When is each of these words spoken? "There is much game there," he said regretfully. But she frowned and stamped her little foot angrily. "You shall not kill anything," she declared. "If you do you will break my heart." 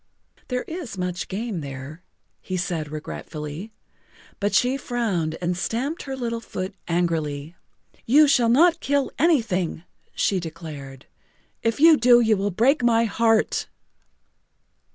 "There 0.47 0.63
is 0.63 0.97
much 0.97 1.27
game 1.27 1.61
there," 1.61 2.01
he 2.41 2.57
said 2.57 2.89
regretfully. 2.91 3.71
But 4.39 4.55
she 4.55 4.75
frowned 4.75 5.37
and 5.43 5.55
stamped 5.55 6.01
her 6.01 6.15
little 6.17 6.39
foot 6.39 6.73
angrily. 6.87 7.55
"You 8.07 8.27
shall 8.27 8.49
not 8.49 8.79
kill 8.79 9.11
anything," 9.19 9.83
she 10.15 10.39
declared. 10.39 11.05
"If 11.61 11.79
you 11.79 11.97
do 11.97 12.19
you 12.19 12.35
will 12.35 12.49
break 12.49 12.83
my 12.83 13.05
heart." 13.05 13.67